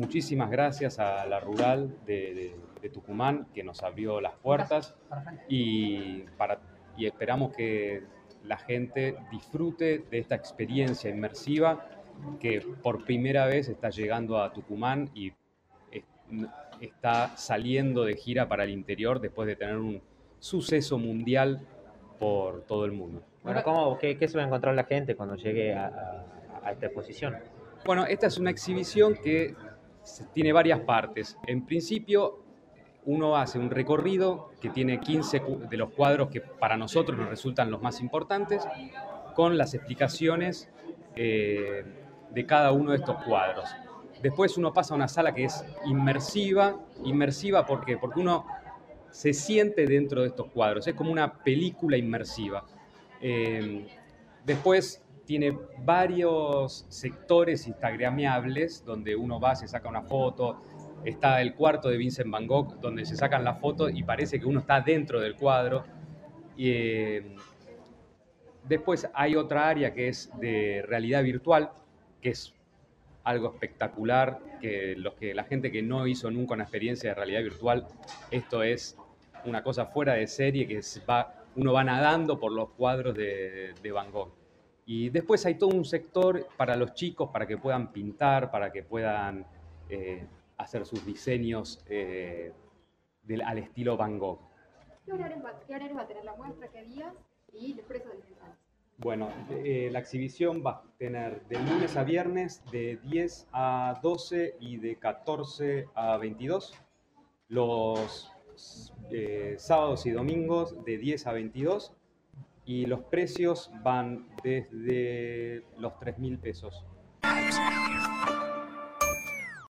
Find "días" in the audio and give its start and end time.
96.84-97.14